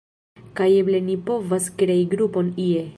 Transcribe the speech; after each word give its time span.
kaj 0.59 0.69
eble 0.77 1.03
ni 1.11 1.19
povas 1.29 1.69
krei 1.83 2.01
grupon 2.15 2.53
ie 2.71 2.87